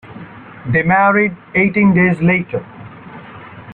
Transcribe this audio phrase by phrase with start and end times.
[0.73, 2.65] They married eighteen days later.